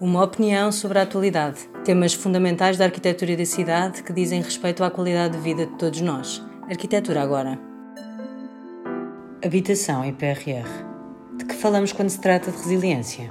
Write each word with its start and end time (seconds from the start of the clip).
Uma 0.00 0.24
opinião 0.24 0.72
sobre 0.72 0.98
a 0.98 1.02
atualidade. 1.02 1.58
Temas 1.84 2.14
fundamentais 2.14 2.78
da 2.78 2.86
arquitetura 2.86 3.36
da 3.36 3.44
cidade 3.44 4.02
que 4.02 4.14
dizem 4.14 4.40
respeito 4.40 4.82
à 4.82 4.90
qualidade 4.90 5.36
de 5.36 5.44
vida 5.44 5.66
de 5.66 5.76
todos 5.76 6.00
nós. 6.00 6.42
Arquitetura 6.62 7.20
agora. 7.20 7.60
Habitação 9.44 10.02
e 10.02 10.12
PRR. 10.14 10.66
De 11.36 11.44
que 11.44 11.54
falamos 11.54 11.92
quando 11.92 12.08
se 12.08 12.18
trata 12.18 12.50
de 12.50 12.56
resiliência? 12.56 13.30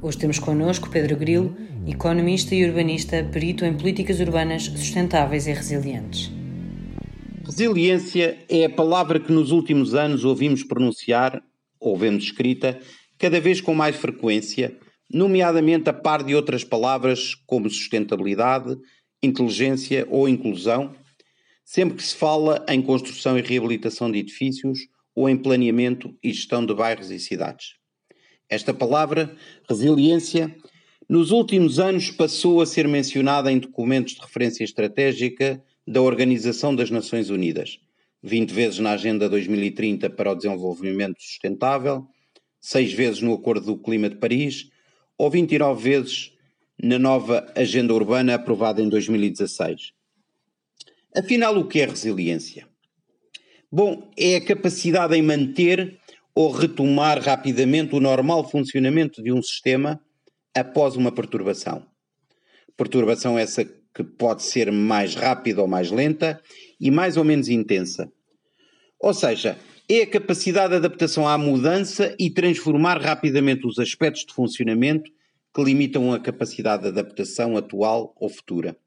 Hoje 0.00 0.16
temos 0.16 0.38
connosco 0.38 0.88
Pedro 0.88 1.18
Grilo, 1.18 1.54
economista 1.86 2.54
e 2.54 2.64
urbanista, 2.64 3.22
perito 3.30 3.62
em 3.66 3.76
políticas 3.76 4.20
urbanas 4.20 4.62
sustentáveis 4.62 5.46
e 5.46 5.52
resilientes. 5.52 6.32
Resiliência 7.44 8.38
é 8.48 8.64
a 8.64 8.70
palavra 8.70 9.20
que 9.20 9.30
nos 9.30 9.50
últimos 9.50 9.94
anos 9.94 10.24
ouvimos 10.24 10.64
pronunciar, 10.64 11.42
ou 11.78 11.94
vemos 11.94 12.24
escrita, 12.24 12.80
cada 13.18 13.38
vez 13.38 13.60
com 13.60 13.74
mais 13.74 13.96
frequência 13.96 14.74
nomeadamente 15.12 15.88
a 15.88 15.92
par 15.92 16.22
de 16.22 16.34
outras 16.34 16.64
palavras 16.64 17.34
como 17.46 17.70
sustentabilidade, 17.70 18.76
inteligência 19.22 20.06
ou 20.10 20.28
inclusão, 20.28 20.94
sempre 21.64 21.96
que 21.96 22.02
se 22.02 22.14
fala 22.14 22.64
em 22.68 22.80
construção 22.80 23.38
e 23.38 23.42
reabilitação 23.42 24.10
de 24.10 24.18
edifícios 24.18 24.78
ou 25.14 25.28
em 25.28 25.36
planeamento 25.36 26.16
e 26.22 26.32
gestão 26.32 26.64
de 26.64 26.74
bairros 26.74 27.10
e 27.10 27.18
cidades. 27.18 27.74
Esta 28.48 28.72
palavra, 28.72 29.34
resiliência, 29.68 30.54
nos 31.08 31.30
últimos 31.30 31.78
anos 31.78 32.10
passou 32.10 32.60
a 32.60 32.66
ser 32.66 32.86
mencionada 32.86 33.50
em 33.50 33.58
documentos 33.58 34.14
de 34.14 34.20
referência 34.20 34.62
estratégica 34.62 35.62
da 35.86 36.00
Organização 36.02 36.74
das 36.74 36.90
Nações 36.90 37.30
Unidas, 37.30 37.78
20 38.22 38.50
vezes 38.50 38.78
na 38.78 38.92
Agenda 38.92 39.28
2030 39.28 40.10
para 40.10 40.32
o 40.32 40.34
Desenvolvimento 40.34 41.20
Sustentável, 41.20 42.06
6 42.60 42.92
vezes 42.92 43.22
no 43.22 43.34
Acordo 43.34 43.66
do 43.66 43.78
Clima 43.78 44.08
de 44.08 44.16
Paris 44.16 44.70
ou 45.18 45.28
29 45.30 45.82
vezes 45.82 46.32
na 46.80 46.98
nova 46.98 47.44
Agenda 47.56 47.92
Urbana 47.92 48.36
aprovada 48.36 48.80
em 48.80 48.88
2016. 48.88 49.92
Afinal, 51.14 51.58
o 51.58 51.66
que 51.66 51.80
é 51.80 51.86
resiliência? 51.86 52.68
Bom, 53.70 54.08
é 54.16 54.36
a 54.36 54.44
capacidade 54.44 55.14
em 55.16 55.22
manter 55.22 55.98
ou 56.34 56.52
retomar 56.52 57.20
rapidamente 57.20 57.96
o 57.96 58.00
normal 58.00 58.48
funcionamento 58.48 59.22
de 59.22 59.32
um 59.32 59.42
sistema 59.42 60.00
após 60.54 60.94
uma 60.94 61.10
perturbação. 61.10 61.84
Perturbação 62.76 63.36
essa 63.36 63.64
que 63.64 64.04
pode 64.04 64.44
ser 64.44 64.70
mais 64.70 65.16
rápida 65.16 65.60
ou 65.60 65.66
mais 65.66 65.90
lenta 65.90 66.40
e 66.80 66.90
mais 66.90 67.16
ou 67.16 67.24
menos 67.24 67.48
intensa. 67.48 68.10
Ou 69.00 69.12
seja, 69.12 69.58
é 69.88 70.02
a 70.02 70.06
capacidade 70.06 70.70
de 70.70 70.76
adaptação 70.76 71.26
à 71.26 71.36
mudança 71.36 72.14
e 72.18 72.30
transformar 72.30 73.00
rapidamente 73.00 73.66
os 73.66 73.78
aspectos 73.78 74.24
de 74.24 74.32
funcionamento 74.32 75.10
que 75.58 75.64
limitam 75.64 76.12
a 76.12 76.20
capacidade 76.20 76.84
de 76.84 76.88
adaptação 76.90 77.56
atual 77.56 78.14
ou 78.20 78.28
futura. 78.28 78.78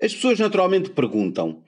As 0.00 0.14
pessoas 0.14 0.38
naturalmente 0.38 0.90
perguntam 0.90 1.64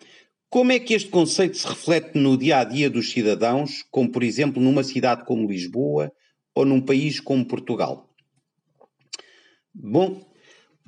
como 0.48 0.70
é 0.70 0.78
que 0.78 0.94
este 0.94 1.08
conceito 1.08 1.56
se 1.56 1.66
reflete 1.66 2.16
no 2.16 2.36
dia 2.36 2.58
a 2.58 2.64
dia 2.64 2.88
dos 2.88 3.10
cidadãos, 3.10 3.84
como 3.90 4.12
por 4.12 4.22
exemplo 4.22 4.62
numa 4.62 4.84
cidade 4.84 5.24
como 5.24 5.50
Lisboa 5.50 6.12
ou 6.54 6.64
num 6.64 6.80
país 6.80 7.18
como 7.18 7.44
Portugal? 7.44 8.08
Bom, 9.74 10.24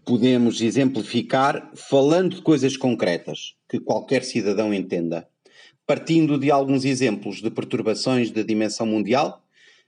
podemos 0.06 0.60
exemplificar 0.60 1.68
falando 1.74 2.36
de 2.36 2.42
coisas 2.42 2.76
concretas 2.76 3.56
que 3.68 3.80
qualquer 3.80 4.22
cidadão 4.22 4.72
entenda 4.72 5.28
partindo 5.84 6.38
de 6.38 6.48
alguns 6.52 6.84
exemplos 6.84 7.42
de 7.42 7.50
perturbações 7.50 8.30
de 8.30 8.44
dimensão 8.44 8.86
mundial, 8.86 9.44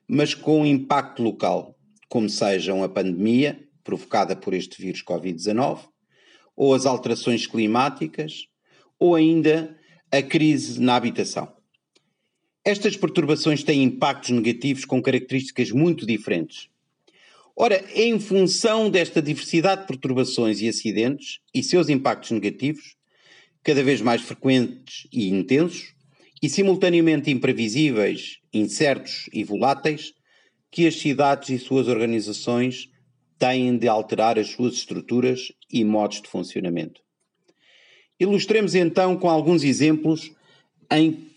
mas 0.09 0.35
com 0.35 0.67
impacto 0.67 1.23
local, 1.23 1.77
como 2.13 2.29
sejam 2.29 2.83
a 2.83 2.91
pandemia 2.91 3.59
provocada 3.83 4.37
por 4.37 4.53
este 4.53 4.83
vírus 4.83 5.03
Covid-19, 5.03 5.89
ou 6.55 6.75
as 6.75 6.85
alterações 6.85 7.47
climáticas, 7.47 8.49
ou 8.99 9.15
ainda 9.15 9.75
a 10.11 10.21
crise 10.21 10.79
na 10.79 10.95
habitação. 10.95 11.51
Estas 12.63 12.99
perturbações 12.99 13.65
têm 13.65 13.83
impactos 13.83 14.29
negativos 14.29 14.85
com 14.85 15.01
características 15.01 15.71
muito 15.71 16.05
diferentes. 16.05 16.69
Ora, 17.57 17.83
em 17.95 18.21
função 18.21 18.91
desta 18.91 19.23
diversidade 19.23 19.81
de 19.81 19.87
perturbações 19.87 20.61
e 20.61 20.69
acidentes 20.69 21.41
e 21.55 21.63
seus 21.63 21.89
impactos 21.89 22.31
negativos 22.31 22.95
cada 23.63 23.83
vez 23.83 24.03
mais 24.03 24.21
frequentes 24.21 25.07
e 25.11 25.31
intensos, 25.31 25.95
e 26.43 26.49
simultaneamente 26.51 27.31
imprevisíveis, 27.31 28.37
incertos 28.53 29.31
e 29.33 29.43
voláteis, 29.43 30.13
que 30.73 30.87
as 30.87 30.97
cidades 30.97 31.51
e 31.51 31.59
suas 31.59 31.87
organizações 31.87 32.89
têm 33.39 33.77
de 33.77 33.87
alterar 33.87 34.39
as 34.39 34.49
suas 34.49 34.73
estruturas 34.73 35.53
e 35.71 35.85
modos 35.85 36.23
de 36.23 36.29
funcionamento. 36.29 37.03
Ilustremos 38.19 38.75
então 38.75 39.17
com 39.17 39.29
alguns 39.29 39.65
exemplos 39.65 40.33
em 40.91 41.31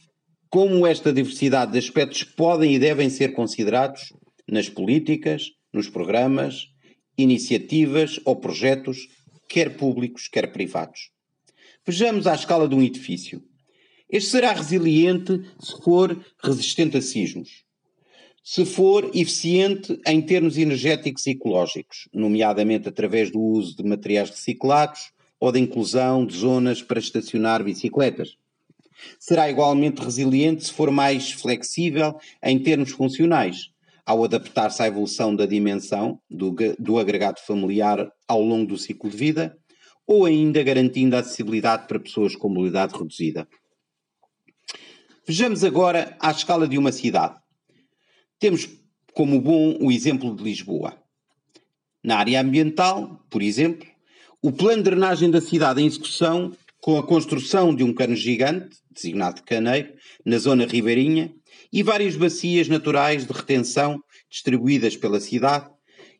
como 0.50 0.88
esta 0.88 1.12
diversidade 1.12 1.73
de 1.73 1.79
aspectos 1.79 2.23
podem 2.23 2.75
e 2.75 2.79
devem 2.79 3.09
ser 3.09 3.34
considerados 3.34 4.13
nas 4.47 4.69
políticas, 4.69 5.52
nos 5.73 5.90
programas, 5.90 6.69
iniciativas 7.17 8.19
ou 8.23 8.38
projetos, 8.38 9.09
quer 9.50 9.75
públicos, 9.75 10.29
quer 10.29 10.53
privados. 10.53 11.09
Vejamos 11.85 12.25
à 12.25 12.35
escala 12.35 12.69
de 12.69 12.75
um 12.75 12.81
edifício. 12.81 13.44
Este 14.09 14.29
será 14.29 14.53
resiliente 14.53 15.41
se 15.59 15.81
for 15.84 16.23
resistente 16.41 16.96
a 16.96 17.02
sismos, 17.02 17.65
se 18.47 18.63
for 18.63 19.09
eficiente 19.16 20.00
em 20.06 20.22
termos 20.22 20.56
energéticos 20.56 21.25
e 21.25 21.31
ecológicos, 21.31 22.07
nomeadamente 22.13 22.88
através 22.88 23.31
do 23.31 23.39
uso 23.41 23.75
de 23.75 23.83
materiais 23.83 24.29
reciclados 24.29 25.11
ou 25.39 25.51
da 25.51 25.57
inclusão 25.57 26.23
de 26.23 26.38
zonas 26.38 26.79
para 26.79 27.00
estacionar 27.00 27.63
bicicletas. 27.63 28.38
Será 29.19 29.50
igualmente 29.50 30.00
resiliente 30.00 30.63
se 30.63 30.72
for 30.72 30.91
mais 30.91 31.31
flexível 31.31 32.19
em 32.44 32.59
termos 32.59 32.91
funcionais, 32.91 33.72
ao 34.05 34.23
adaptar-se 34.23 34.84
à 34.84 34.85
evolução 34.85 35.35
da 35.35 35.47
dimensão 35.47 36.22
do, 36.29 36.55
do 36.78 37.00
agregado 37.00 37.39
familiar 37.39 38.07
ao 38.28 38.41
longo 38.41 38.67
do 38.67 38.78
ciclo 38.78 39.09
de 39.09 39.17
vida 39.17 39.57
ou 40.05 40.23
ainda 40.23 40.61
garantindo 40.61 41.16
a 41.16 41.19
acessibilidade 41.19 41.88
para 41.88 42.00
pessoas 42.00 42.35
com 42.35 42.47
mobilidade 42.47 42.94
reduzida. 42.94 43.47
Vejamos 45.28 45.63
agora 45.63 46.16
à 46.19 46.29
escala 46.29 46.67
de 46.67 46.78
uma 46.78 46.91
cidade. 46.91 47.44
Temos 48.40 48.68
como 49.13 49.40
bom 49.40 49.78
o 49.79 49.91
exemplo 49.91 50.35
de 50.35 50.44
Lisboa. 50.44 50.97
Na 52.03 52.18
área 52.18 52.41
ambiental, 52.41 53.25
por 53.29 53.41
exemplo, 53.41 53.88
o 54.41 54.51
plano 54.51 54.84
de 54.84 54.90
drenagem 54.90 55.31
da 55.31 55.41
cidade 55.41 55.81
em 55.81 55.88
execução, 55.88 56.51
com 56.79 56.97
a 56.97 57.03
construção 57.07 57.73
de 57.73 57.84
um 57.84 57.94
cano 57.94 58.16
gigante, 58.16 58.78
designado 58.91 59.38
de 59.38 59.44
caneiro, 59.44 59.94
na 60.23 60.38
zona 60.38 60.66
ribeirinha, 60.66 61.34
e 61.72 61.81
várias 61.81 62.16
bacias 62.16 62.68
naturais 62.68 63.25
de 63.25 63.34
retenção 63.34 64.03
distribuídas 64.29 64.96
pela 64.96 65.19
cidade, 65.19 65.69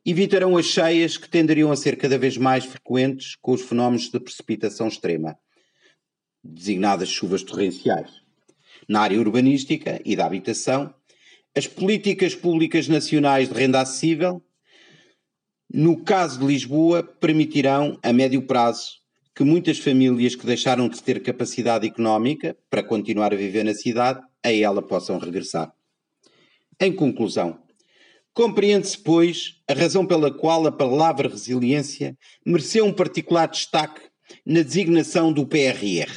evitarão 0.06 0.56
as 0.56 0.66
cheias 0.66 1.18
que 1.18 1.30
tenderiam 1.30 1.72
a 1.72 1.76
ser 1.76 1.98
cada 1.98 2.18
vez 2.18 2.38
mais 2.38 2.64
frequentes 2.64 3.36
com 3.42 3.52
os 3.52 3.62
fenómenos 3.62 4.10
de 4.10 4.20
precipitação 4.20 4.88
extrema, 4.88 5.38
designadas 6.44 7.10
chuvas 7.10 7.44
torrenciais. 7.44 8.10
Na 8.88 9.02
área 9.02 9.20
urbanística 9.20 10.00
e 10.06 10.16
da 10.16 10.26
habitação, 10.26 10.94
as 11.56 11.68
políticas 11.68 12.36
públicas 12.36 12.88
nacionais 12.88 13.48
de 13.48 13.54
renda 13.56 13.82
acessível, 13.82 14.44
no 15.74 16.04
caso 16.04 16.40
de 16.40 16.46
Lisboa, 16.46 17.02
permitirão, 17.04 17.98
a 18.04 18.12
médio 18.12 18.42
prazo, 18.42 19.00
que 19.34 19.44
muitas 19.44 19.80
famílias 19.80 20.36
que 20.36 20.46
deixaram 20.46 20.88
de 20.88 21.02
ter 21.02 21.22
capacidade 21.22 21.88
económica 21.88 22.56
para 22.70 22.84
continuar 22.84 23.34
a 23.34 23.38
viver 23.38 23.64
na 23.64 23.74
cidade, 23.74 24.22
a 24.44 24.52
ela 24.52 24.82
possam 24.82 25.18
regressar. 25.18 25.74
Em 26.80 26.94
conclusão, 26.94 27.66
Compreende-se, 28.36 28.98
pois, 28.98 29.62
a 29.66 29.74
razão 29.74 30.06
pela 30.06 30.30
qual 30.30 30.68
a 30.68 30.72
palavra 30.72 31.30
resiliência 31.30 32.18
mereceu 32.46 32.84
um 32.84 32.92
particular 32.92 33.48
destaque 33.48 34.02
na 34.46 34.62
designação 34.62 35.32
do 35.32 35.48
PRR, 35.48 36.12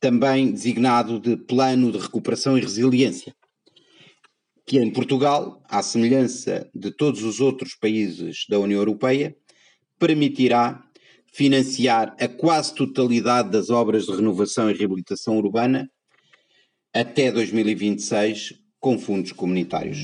também 0.00 0.50
designado 0.50 1.20
de 1.20 1.36
Plano 1.36 1.92
de 1.92 1.98
Recuperação 1.98 2.58
e 2.58 2.60
Resiliência, 2.60 3.32
que 4.66 4.78
em 4.78 4.90
Portugal, 4.90 5.62
à 5.68 5.80
semelhança 5.82 6.68
de 6.74 6.90
todos 6.90 7.22
os 7.22 7.40
outros 7.40 7.76
países 7.76 8.44
da 8.48 8.58
União 8.58 8.78
Europeia, 8.78 9.36
permitirá 9.98 10.82
financiar 11.32 12.16
a 12.18 12.26
quase 12.26 12.74
totalidade 12.74 13.50
das 13.50 13.70
obras 13.70 14.06
de 14.06 14.12
renovação 14.12 14.70
e 14.70 14.74
reabilitação 14.74 15.38
urbana 15.38 15.88
até 16.92 17.30
2026 17.30 18.54
com 18.80 18.98
fundos 18.98 19.32
comunitários. 19.32 19.98